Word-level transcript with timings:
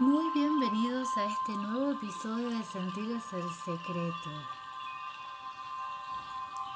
Muy 0.00 0.30
bienvenidos 0.30 1.14
a 1.18 1.24
este 1.24 1.52
nuevo 1.52 1.92
episodio 1.92 2.48
de 2.48 2.64
Sentir 2.64 3.10
es 3.10 3.32
el 3.34 3.52
secreto. 3.52 4.30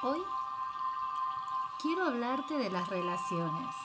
Hoy 0.03 0.21
quiero 1.81 2.05
hablarte 2.05 2.55
de 2.55 2.69
las 2.69 2.87
relaciones. 2.87 3.75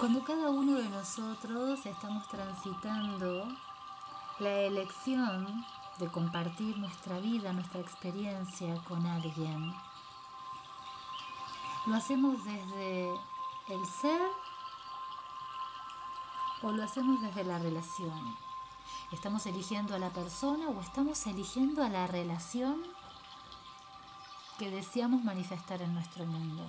Cuando 0.00 0.24
cada 0.24 0.50
uno 0.50 0.76
de 0.76 0.88
nosotros 0.88 1.86
estamos 1.86 2.26
transitando 2.26 3.46
la 4.40 4.54
elección 4.62 5.64
de 5.98 6.08
compartir 6.08 6.76
nuestra 6.78 7.20
vida, 7.20 7.52
nuestra 7.52 7.78
experiencia 7.78 8.74
con 8.88 9.06
alguien, 9.06 9.72
lo 11.86 11.94
hacemos 11.94 12.44
desde 12.44 13.14
el 13.68 13.86
ser 13.86 14.20
o 16.62 16.70
lo 16.72 16.82
hacemos 16.82 17.20
desde 17.20 17.44
la 17.44 17.58
relación. 17.58 18.36
¿Estamos 19.12 19.46
eligiendo 19.46 19.94
a 19.94 19.98
la 19.98 20.10
persona 20.10 20.68
o 20.68 20.80
estamos 20.80 21.26
eligiendo 21.26 21.82
a 21.82 21.88
la 21.88 22.06
relación 22.06 22.82
que 24.58 24.70
deseamos 24.70 25.22
manifestar 25.22 25.82
en 25.82 25.94
nuestro 25.94 26.24
mundo? 26.24 26.64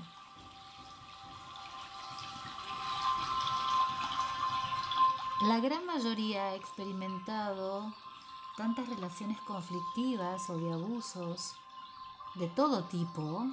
La 5.42 5.60
gran 5.60 5.86
mayoría 5.86 6.46
ha 6.48 6.56
experimentado 6.56 7.94
tantas 8.56 8.90
relaciones 8.90 9.40
conflictivas 9.42 10.50
o 10.50 10.58
de 10.58 10.74
abusos 10.74 11.56
de 12.36 12.48
todo 12.48 12.84
tipo 12.86 13.46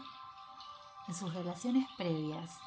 en 1.07 1.15
sus 1.15 1.33
relaciones 1.35 1.87
previas 1.97 2.59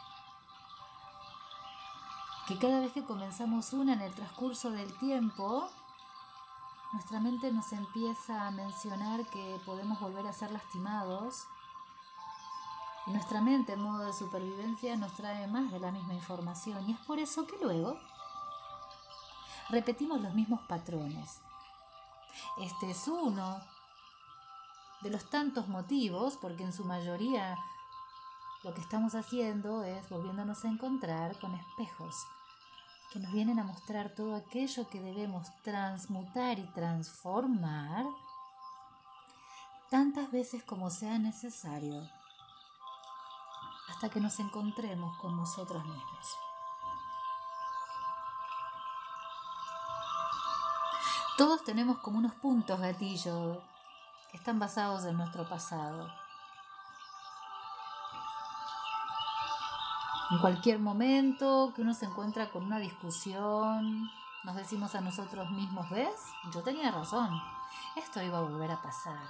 que 2.48 2.58
cada 2.58 2.80
vez 2.80 2.94
que 2.94 3.04
comenzamos 3.04 3.74
una 3.74 3.94
en 3.94 4.02
el 4.02 4.14
transcurso 4.14 4.72
del 4.72 4.92
tiempo, 4.98 5.70
nuestra 6.94 7.20
mente 7.20 7.52
nos 7.52 7.74
empieza 7.74 8.48
a 8.48 8.52
mencionar 8.52 9.26
que 9.26 9.60
podemos 9.66 10.00
volver 10.00 10.26
a 10.26 10.34
ser 10.34 10.52
lastimados 10.52 11.46
y 13.06 13.12
nuestra 13.12 13.42
mente 13.42 13.74
en 13.74 13.82
modo 13.82 14.06
de 14.06 14.14
supervivencia 14.14 14.96
nos 14.96 15.14
trae 15.14 15.48
más 15.48 15.72
de 15.72 15.80
la 15.80 15.92
misma 15.92 16.14
información 16.14 16.90
y 16.90 16.94
es 16.94 17.00
por 17.00 17.20
eso 17.20 17.46
que 17.46 17.58
luego 17.62 17.98
repetimos 19.70 20.22
los 20.22 20.34
mismos 20.34 20.62
patrones. 20.68 21.42
Este 22.58 22.92
es 22.92 23.08
uno 23.08 23.60
de 25.02 25.10
los 25.10 25.30
tantos 25.30 25.68
motivos, 25.68 26.38
porque 26.38 26.64
en 26.64 26.74
su 26.74 26.84
mayoría 26.86 27.58
lo 28.68 28.74
que 28.74 28.82
estamos 28.82 29.16
haciendo 29.16 29.82
es 29.86 30.10
volviéndonos 30.10 30.66
a 30.66 30.68
encontrar 30.68 31.40
con 31.40 31.56
espejos 31.56 32.28
que 33.14 33.20
nos 33.20 33.32
vienen 33.32 33.60
a 33.60 33.64
mostrar 33.64 34.14
todo 34.14 34.36
aquello 34.36 34.90
que 34.90 35.00
debemos 35.00 35.48
transmutar 35.64 36.60
y 36.60 36.66
transformar 36.74 38.06
tantas 39.90 40.30
veces 40.34 40.66
como 40.66 40.90
sea 40.90 41.18
necesario 41.18 42.10
hasta 43.88 44.10
que 44.10 44.20
nos 44.20 44.38
encontremos 44.42 45.18
con 45.20 45.38
nosotros 45.38 45.86
mismos. 45.86 46.38
Todos 51.38 51.64
tenemos 51.64 52.00
como 52.00 52.18
unos 52.18 52.34
puntos 52.34 52.82
gatillo 52.82 53.62
que 54.30 54.36
están 54.36 54.60
basados 54.60 55.06
en 55.06 55.16
nuestro 55.16 55.48
pasado. 55.48 56.27
En 60.30 60.40
cualquier 60.40 60.80
momento 60.80 61.72
que 61.74 61.82
uno 61.82 61.94
se 61.94 62.06
encuentra 62.06 62.52
con 62.52 62.66
una 62.66 62.80
discusión, 62.80 64.12
nos 64.44 64.56
decimos 64.58 64.94
a 64.94 65.00
nosotros 65.00 65.50
mismos, 65.52 65.90
¿ves? 65.90 66.20
Yo 66.54 66.62
tenía 66.64 66.92
razón, 66.92 67.30
esto 67.96 68.22
iba 68.22 68.40
a 68.40 68.42
volver 68.42 68.70
a 68.72 68.82
pasar. 68.82 69.26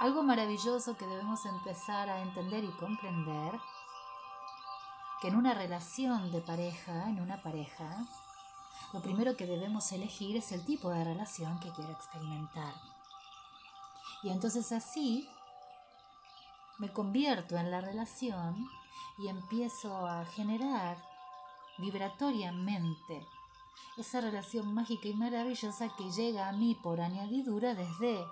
Algo 0.00 0.24
maravilloso 0.24 0.96
que 0.96 1.06
debemos 1.06 1.46
empezar 1.46 2.08
a 2.08 2.20
entender 2.20 2.64
y 2.64 2.72
comprender, 2.72 3.52
que 5.20 5.28
en 5.28 5.36
una 5.36 5.54
relación 5.54 6.32
de 6.32 6.40
pareja, 6.40 7.08
en 7.08 7.20
una 7.20 7.42
pareja, 7.42 8.06
lo 8.92 9.00
primero 9.02 9.36
que 9.36 9.46
debemos 9.46 9.92
elegir 9.92 10.36
es 10.36 10.50
el 10.50 10.64
tipo 10.64 10.90
de 10.90 11.04
relación 11.04 11.60
que 11.60 11.70
quiero 11.70 11.92
experimentar. 11.92 12.74
Y 14.24 14.30
entonces 14.30 14.72
así 14.72 15.28
me 16.80 16.90
convierto 16.90 17.58
en 17.58 17.70
la 17.70 17.82
relación 17.82 18.66
y 19.18 19.28
empiezo 19.28 20.06
a 20.06 20.24
generar 20.24 20.96
vibratoriamente 21.76 23.26
esa 23.98 24.22
relación 24.22 24.72
mágica 24.72 25.06
y 25.06 25.12
maravillosa 25.12 25.94
que 25.94 26.10
llega 26.10 26.48
a 26.48 26.52
mí 26.52 26.74
por 26.82 27.02
añadidura 27.02 27.74
desde 27.74 28.24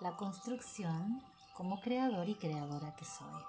la 0.00 0.16
construcción 0.16 1.22
como 1.54 1.78
creador 1.82 2.26
y 2.26 2.36
creadora 2.36 2.96
que 2.96 3.04
soy. 3.04 3.42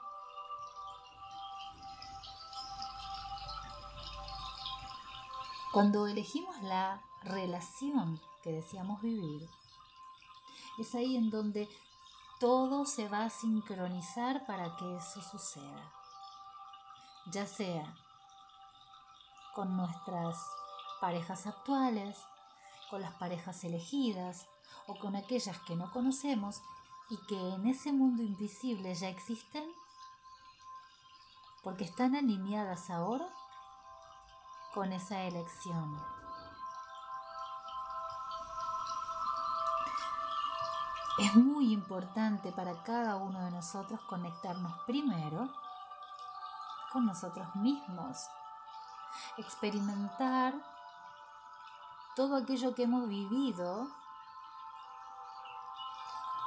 Cuando 5.72 6.07
elegimos 6.07 6.61
la 6.63 7.01
relación 7.23 8.19
que 8.44 8.51
deseamos 8.51 9.01
vivir, 9.01 9.47
es 10.78 10.94
ahí 10.94 11.16
en 11.16 11.29
donde 11.29 11.69
todo 12.41 12.85
se 12.85 13.07
va 13.07 13.25
a 13.25 13.29
sincronizar 13.29 14.47
para 14.47 14.75
que 14.75 14.96
eso 14.97 15.22
suceda. 15.22 15.91
Ya 17.28 17.46
sea 17.46 17.96
con 19.53 19.78
nuestras 19.78 20.44
parejas 21.00 21.46
actuales, 21.46 22.18
con 22.90 23.02
las 23.02 23.13
parejas 23.13 23.63
elegidas 23.63 24.47
o 24.88 24.97
con 24.97 25.16
aquellas 25.16 25.59
que 25.59 25.75
no 25.75 25.91
conocemos 25.91 26.63
y 27.12 27.18
que 27.28 27.38
en 27.38 27.68
ese 27.68 27.94
mundo 27.94 28.24
invisible 28.24 28.96
ya 28.96 29.09
existen 29.09 29.72
porque 31.62 31.84
están 31.84 32.16
alineadas 32.16 32.90
ahora 32.90 33.29
con 34.73 34.91
esa 34.94 35.22
elección. 35.25 36.20
Es 41.17 41.35
muy 41.35 41.73
importante 41.73 42.51
para 42.51 42.83
cada 42.83 43.17
uno 43.17 43.44
de 43.44 43.51
nosotros 43.51 43.99
conectarnos 44.01 44.72
primero 44.85 45.49
con 46.91 47.05
nosotros 47.05 47.53
mismos, 47.55 48.27
experimentar 49.38 50.53
todo 52.16 52.35
aquello 52.35 52.73
que 52.75 52.83
hemos 52.83 53.07
vivido 53.07 53.88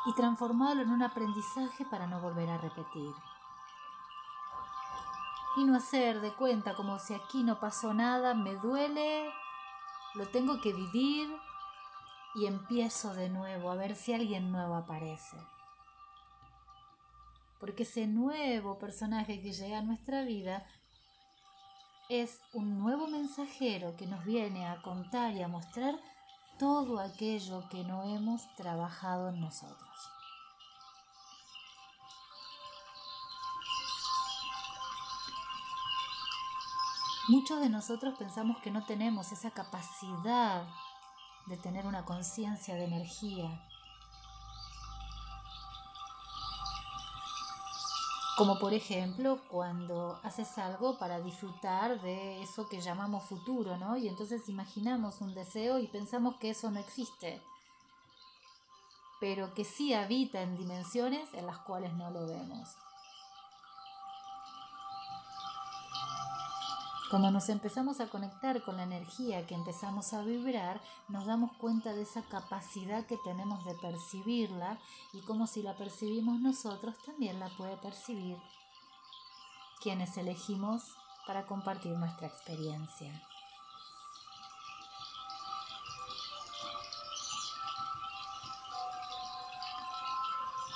y 0.06 0.14
transformarlo 0.14 0.82
en 0.82 0.90
un 0.90 1.02
aprendizaje 1.02 1.84
para 1.86 2.06
no 2.06 2.20
volver 2.20 2.50
a 2.50 2.58
repetir. 2.58 3.14
Y 5.56 5.64
no 5.64 5.76
hacer 5.76 6.20
de 6.20 6.34
cuenta 6.34 6.74
como 6.74 6.98
si 6.98 7.14
aquí 7.14 7.42
no 7.42 7.60
pasó 7.60 7.94
nada, 7.94 8.34
me 8.34 8.56
duele, 8.56 9.32
lo 10.14 10.26
tengo 10.28 10.60
que 10.60 10.72
vivir, 10.72 11.34
y 12.34 12.46
empiezo 12.46 13.14
de 13.14 13.28
nuevo 13.28 13.70
a 13.70 13.76
ver 13.76 13.94
si 13.94 14.12
alguien 14.12 14.50
nuevo 14.50 14.74
aparece. 14.74 15.36
Porque 17.60 17.84
ese 17.84 18.06
nuevo 18.06 18.78
personaje 18.78 19.40
que 19.40 19.52
llega 19.52 19.78
a 19.78 19.82
nuestra 19.82 20.22
vida 20.22 20.66
es 22.08 22.40
un 22.52 22.78
nuevo 22.78 23.06
mensajero 23.06 23.96
que 23.96 24.06
nos 24.06 24.24
viene 24.24 24.66
a 24.66 24.82
contar 24.82 25.32
y 25.34 25.42
a 25.42 25.48
mostrar 25.48 25.98
todo 26.58 27.00
aquello 27.00 27.68
que 27.70 27.84
no 27.84 28.02
hemos 28.04 28.54
trabajado 28.56 29.30
en 29.30 29.40
nosotros. 29.40 30.10
Muchos 37.28 37.58
de 37.60 37.70
nosotros 37.70 38.18
pensamos 38.18 38.58
que 38.58 38.70
no 38.70 38.84
tenemos 38.84 39.32
esa 39.32 39.50
capacidad 39.50 40.66
de 41.46 41.56
tener 41.56 41.86
una 41.86 42.04
conciencia 42.04 42.74
de 42.74 42.84
energía. 42.84 43.60
Como 48.36 48.58
por 48.58 48.74
ejemplo 48.74 49.38
cuando 49.48 50.18
haces 50.24 50.58
algo 50.58 50.98
para 50.98 51.20
disfrutar 51.20 52.00
de 52.00 52.42
eso 52.42 52.68
que 52.68 52.80
llamamos 52.80 53.22
futuro, 53.24 53.76
¿no? 53.76 53.96
Y 53.96 54.08
entonces 54.08 54.48
imaginamos 54.48 55.20
un 55.20 55.34
deseo 55.34 55.78
y 55.78 55.86
pensamos 55.86 56.36
que 56.36 56.50
eso 56.50 56.70
no 56.70 56.80
existe, 56.80 57.40
pero 59.20 59.54
que 59.54 59.64
sí 59.64 59.94
habita 59.94 60.42
en 60.42 60.56
dimensiones 60.56 61.32
en 61.34 61.46
las 61.46 61.58
cuales 61.58 61.94
no 61.94 62.10
lo 62.10 62.26
vemos. 62.26 62.68
Cuando 67.10 67.30
nos 67.30 67.48
empezamos 67.48 68.00
a 68.00 68.08
conectar 68.08 68.62
con 68.62 68.78
la 68.78 68.84
energía 68.84 69.46
que 69.46 69.54
empezamos 69.54 70.12
a 70.14 70.22
vibrar, 70.22 70.80
nos 71.08 71.26
damos 71.26 71.52
cuenta 71.58 71.92
de 71.92 72.02
esa 72.02 72.22
capacidad 72.22 73.06
que 73.06 73.18
tenemos 73.18 73.64
de 73.64 73.74
percibirla 73.74 74.78
y 75.12 75.20
como 75.20 75.46
si 75.46 75.62
la 75.62 75.76
percibimos 75.76 76.40
nosotros, 76.40 76.96
también 77.04 77.38
la 77.38 77.48
puede 77.56 77.76
percibir 77.76 78.38
quienes 79.82 80.16
elegimos 80.16 80.82
para 81.26 81.46
compartir 81.46 81.92
nuestra 81.92 82.26
experiencia. 82.26 83.22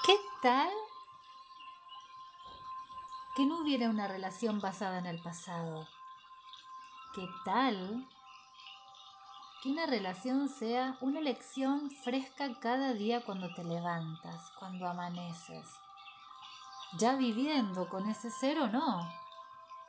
¿Qué 0.05 0.17
tal 0.43 0.71
que 3.35 3.47
no 3.47 3.63
hubiera 3.63 3.89
una 3.89 4.09
relación 4.09 4.61
basada 4.61 4.99
en 4.99 5.07
el 5.07 5.23
pasado? 5.23 5.89
¿Qué 7.19 7.29
tal 7.45 8.07
que 9.61 9.71
una 9.71 9.87
relación 9.87 10.49
sea 10.49 10.97
una 11.01 11.19
elección 11.19 11.91
fresca 11.91 12.61
cada 12.61 12.93
día 12.93 13.25
cuando 13.25 13.53
te 13.55 13.65
levantas, 13.65 14.53
cuando 14.61 14.87
amaneces? 14.87 15.67
Ya 16.97 17.17
viviendo 17.17 17.89
con 17.89 18.09
ese 18.09 18.31
ser 18.31 18.61
o 18.61 18.69
no, 18.69 19.01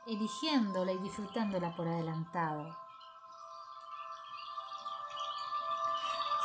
eligiéndola 0.08 0.90
y 0.90 0.98
disfrutándola 0.98 1.76
por 1.76 1.86
adelantado. 1.86 2.76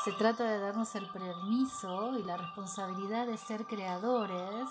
Se 0.04 0.12
trata 0.12 0.44
de 0.44 0.60
darnos 0.60 0.94
el 0.94 1.10
permiso 1.10 2.16
y 2.16 2.22
la 2.22 2.38
responsabilidad 2.38 3.26
de 3.26 3.38
ser 3.38 3.66
creadores 3.66 4.70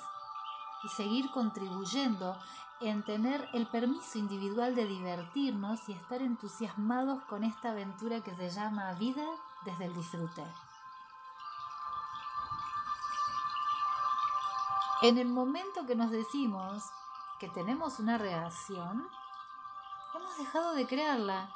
y 0.85 0.89
seguir 0.89 1.31
contribuyendo 1.31 2.37
en 2.81 3.03
tener 3.03 3.49
el 3.53 3.67
permiso 3.67 4.19
individual 4.19 4.75
de 4.75 4.87
divertirnos 4.87 5.89
y 5.89 5.93
estar 5.93 6.21
entusiasmados 6.21 7.23
con 7.25 7.45
esta 7.45 7.71
aventura 7.71 8.21
que 8.21 8.35
se 8.35 8.51
llama 8.51 8.93
vida 8.95 9.25
desde 9.65 9.87
el 9.87 9.95
disfrute. 9.95 10.45
En 15.03 15.19
el 15.19 15.29
momento 15.29 15.87
que 15.87 15.95
nos 15.95 16.11
decimos 16.11 16.83
que 17.39 17.49
tenemos 17.51 17.99
una 17.99 18.19
reacción, 18.19 19.09
hemos 20.15 20.39
dejado 20.39 20.75
de 20.75 20.87
crearla, 20.87 21.51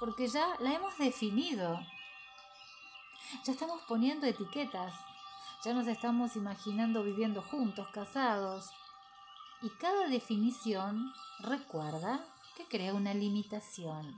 porque 0.00 0.28
ya 0.28 0.56
la 0.58 0.72
hemos 0.72 0.96
definido. 0.98 1.78
Ya 3.44 3.52
estamos 3.52 3.82
poniendo 3.82 4.26
etiquetas, 4.26 4.94
ya 5.64 5.74
nos 5.74 5.86
estamos 5.88 6.36
imaginando 6.36 7.02
viviendo 7.02 7.42
juntos, 7.42 7.88
casados. 7.92 8.70
Y 9.60 9.70
cada 9.70 10.08
definición 10.08 11.12
recuerda 11.40 12.24
que 12.56 12.64
crea 12.66 12.94
una 12.94 13.12
limitación. 13.12 14.16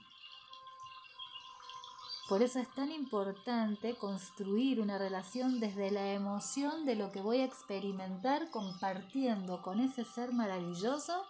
Por 2.28 2.42
eso 2.42 2.60
es 2.60 2.72
tan 2.74 2.92
importante 2.92 3.96
construir 3.96 4.80
una 4.80 4.98
relación 4.98 5.58
desde 5.58 5.90
la 5.90 6.12
emoción 6.12 6.84
de 6.86 6.94
lo 6.94 7.10
que 7.10 7.20
voy 7.20 7.40
a 7.40 7.44
experimentar 7.44 8.50
compartiendo 8.50 9.62
con 9.62 9.80
ese 9.80 10.04
ser 10.04 10.32
maravilloso 10.32 11.24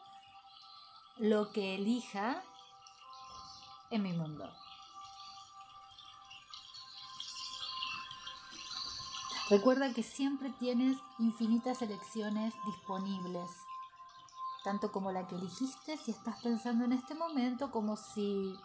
lo 1.17 1.53
que 1.53 1.77
elija 1.77 2.43
en 3.91 4.03
mi 4.03 4.13
mundo. 4.13 4.53
Recuerda 9.51 9.93
que 9.93 10.05
siempre 10.05 10.51
tienes 10.61 10.97
infinitas 11.19 11.83
elecciones 11.83 12.55
disponibles, 12.67 13.51
tanto 14.63 14.93
como 14.93 15.11
la 15.11 15.27
que 15.27 15.35
elegiste 15.35 15.97
si 15.97 16.13
estás 16.13 16.41
pensando 16.41 16.85
en 16.85 16.93
este 16.93 17.17
momento 17.17 17.73
como 17.73 17.97
si 17.97 18.57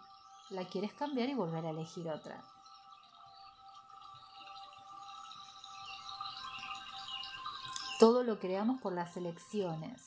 la 0.51 0.63
quieres 0.65 0.93
cambiar 0.93 1.27
y 1.27 1.33
volver 1.33 1.65
a 1.65 1.71
elegir 1.71 2.07
otra. 2.07 2.39
Todo 7.99 8.21
lo 8.21 8.39
creamos 8.39 8.79
por 8.79 8.93
las 8.93 9.17
elecciones 9.17 10.03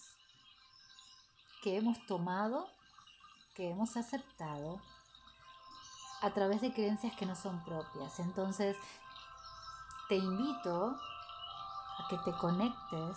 que 1.60 1.76
hemos 1.76 2.06
tomado, 2.06 2.68
que 3.56 3.70
hemos 3.70 3.96
aceptado 3.96 4.80
a 6.20 6.30
través 6.30 6.60
de 6.60 6.72
creencias 6.72 7.16
que 7.16 7.26
no 7.26 7.34
son 7.34 7.64
propias. 7.64 8.20
Entonces, 8.20 8.76
te 10.08 10.16
invito 10.16 10.96
a 11.98 12.08
que 12.08 12.18
te 12.18 12.32
conectes 12.32 13.16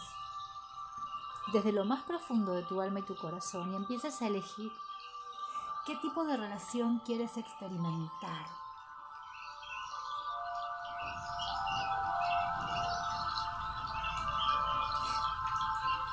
desde 1.54 1.72
lo 1.72 1.86
más 1.86 2.04
profundo 2.04 2.54
de 2.54 2.64
tu 2.64 2.82
alma 2.82 3.00
y 3.00 3.04
tu 3.04 3.16
corazón 3.16 3.72
y 3.72 3.76
empieces 3.76 4.22
a 4.22 4.28
elegir 4.28 4.72
¿Qué 5.84 5.96
tipo 5.96 6.24
de 6.26 6.38
relación 6.38 7.00
quieres 7.00 7.38
experimentar? 7.38 8.46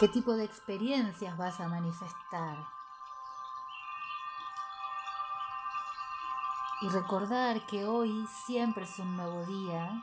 ¿Qué 0.00 0.08
tipo 0.08 0.32
de 0.32 0.44
experiencias 0.44 1.36
vas 1.36 1.60
a 1.60 1.68
manifestar? 1.68 2.66
Y 6.80 6.88
recordar 6.88 7.66
que 7.66 7.84
hoy 7.84 8.26
siempre 8.46 8.84
es 8.84 8.98
un 8.98 9.16
nuevo 9.18 9.44
día 9.44 10.02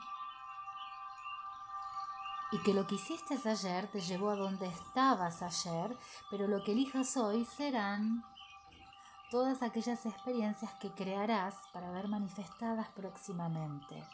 y 2.56 2.60
que 2.60 2.74
lo 2.74 2.88
que 2.88 2.96
hiciste 2.96 3.38
ayer 3.50 3.88
te 3.92 4.00
llevó 4.00 4.30
a 4.30 4.38
donde 4.38 4.68
estabas 4.68 5.42
ayer, 5.42 5.98
pero 6.32 6.48
lo 6.48 6.64
que 6.64 6.72
elijas 6.72 7.18
hoy 7.18 7.44
serán 7.44 8.24
todas 9.30 9.62
aquellas 9.62 10.06
experiencias 10.06 10.74
que 10.76 10.90
crearás 10.92 11.54
para 11.74 11.92
ver 11.92 12.08
manifestadas 12.08 12.88
próximamente. 12.96 14.08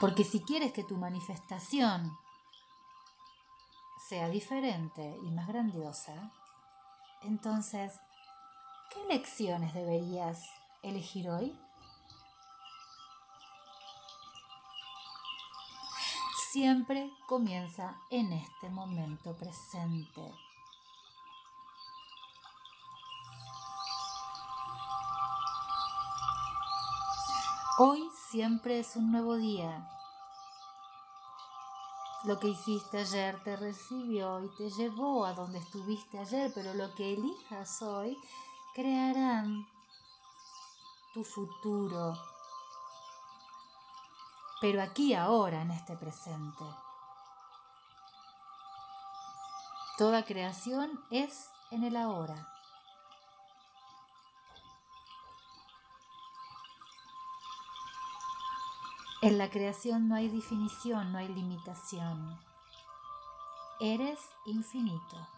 Porque 0.00 0.24
si 0.24 0.40
quieres 0.42 0.72
que 0.72 0.82
tu 0.82 0.96
manifestación 0.96 2.10
sea 4.08 4.28
diferente 4.28 5.20
y 5.22 5.30
más 5.30 5.46
grandiosa, 5.46 6.32
entonces, 7.22 8.00
¿qué 8.92 9.04
lecciones 9.04 9.72
deberías 9.72 10.44
elegir 10.82 11.30
hoy? 11.30 11.56
Siempre 16.52 17.12
comienza 17.28 17.96
en 18.10 18.32
este 18.32 18.68
momento 18.70 19.36
presente. 19.36 20.34
Hoy 27.78 28.02
siempre 28.32 28.80
es 28.80 28.96
un 28.96 29.12
nuevo 29.12 29.36
día. 29.36 29.88
Lo 32.24 32.40
que 32.40 32.48
hiciste 32.48 32.98
ayer 32.98 33.40
te 33.44 33.54
recibió 33.54 34.44
y 34.44 34.48
te 34.56 34.70
llevó 34.70 35.26
a 35.26 35.34
donde 35.34 35.60
estuviste 35.60 36.18
ayer, 36.18 36.50
pero 36.52 36.74
lo 36.74 36.92
que 36.96 37.12
elijas 37.12 37.80
hoy 37.80 38.18
crearán 38.74 39.68
tu 41.14 41.22
futuro. 41.22 42.18
Pero 44.60 44.82
aquí 44.82 45.14
ahora, 45.14 45.62
en 45.62 45.70
este 45.70 45.96
presente. 45.96 46.64
Toda 49.96 50.24
creación 50.24 51.02
es 51.10 51.48
en 51.70 51.84
el 51.84 51.96
ahora. 51.96 52.46
En 59.22 59.36
la 59.36 59.50
creación 59.50 60.08
no 60.08 60.14
hay 60.14 60.28
definición, 60.28 61.12
no 61.12 61.18
hay 61.18 61.28
limitación. 61.28 62.38
Eres 63.78 64.18
infinito. 64.46 65.28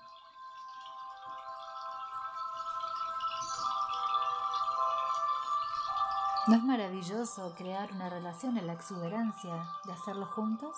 ¿No 6.48 6.56
es 6.56 6.64
maravilloso 6.64 7.54
crear 7.56 7.92
una 7.92 8.10
relación 8.10 8.56
en 8.56 8.66
la 8.66 8.72
exuberancia 8.72 9.64
de 9.84 9.92
hacerlo 9.92 10.26
juntos? 10.26 10.76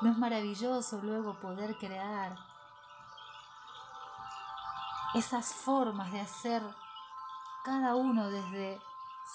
¿No 0.00 0.12
es 0.12 0.16
maravilloso 0.16 1.00
luego 1.02 1.34
poder 1.40 1.76
crear 1.76 2.36
esas 5.14 5.52
formas 5.52 6.12
de 6.12 6.20
hacer 6.20 6.62
cada 7.64 7.96
uno 7.96 8.28
desde 8.28 8.80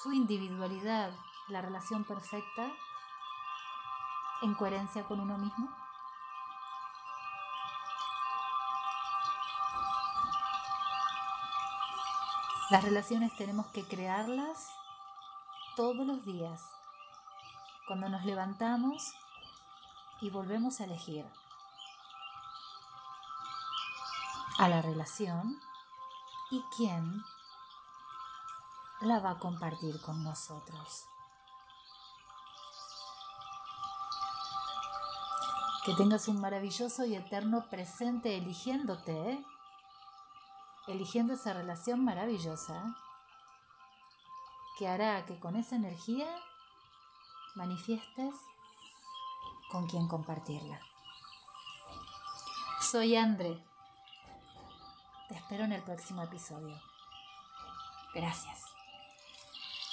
su 0.01 0.13
individualidad, 0.13 1.11
la 1.49 1.61
relación 1.61 2.05
perfecta 2.05 2.71
en 4.41 4.53
coherencia 4.53 5.03
con 5.03 5.19
uno 5.19 5.37
mismo? 5.37 5.67
Las 12.69 12.83
relaciones 12.83 13.35
tenemos 13.35 13.65
que 13.67 13.83
crearlas 13.83 14.69
todos 15.75 16.05
los 16.05 16.23
días, 16.23 16.61
cuando 17.87 18.09
nos 18.09 18.23
levantamos 18.25 19.11
y 20.21 20.29
volvemos 20.29 20.79
a 20.79 20.83
elegir 20.83 21.25
a 24.59 24.69
la 24.69 24.83
relación 24.83 25.59
y 26.51 26.61
quién 26.77 27.23
la 29.01 29.19
va 29.19 29.31
a 29.31 29.39
compartir 29.39 29.99
con 30.01 30.23
nosotros. 30.23 31.05
Que 35.85 35.95
tengas 35.95 36.27
un 36.27 36.39
maravilloso 36.39 37.03
y 37.05 37.15
eterno 37.15 37.67
presente 37.67 38.37
eligiéndote, 38.37 39.31
¿eh? 39.31 39.45
Eligiendo 40.89 41.33
esa 41.33 41.53
relación 41.53 42.03
maravillosa 42.03 42.95
que 44.77 44.87
hará 44.87 45.25
que 45.25 45.39
con 45.39 45.55
esa 45.55 45.75
energía 45.75 46.27
manifiestes 47.55 48.33
con 49.71 49.87
quien 49.87 50.07
compartirla. 50.07 50.79
Soy 52.81 53.15
André. 53.15 53.63
Te 55.27 55.35
espero 55.35 55.65
en 55.65 55.73
el 55.73 55.83
próximo 55.83 56.23
episodio. 56.23 56.75
Gracias. 58.15 58.78